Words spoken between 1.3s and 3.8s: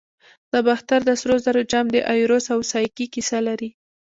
زرو جام د ایروس او سایکي کیسه لري